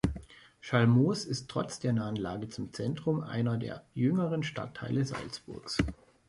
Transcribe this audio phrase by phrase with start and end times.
[0.61, 5.77] Schallmoos ist trotz der nahen Lage zum Zentrum einer der jüngeren Stadtteile Salzburgs.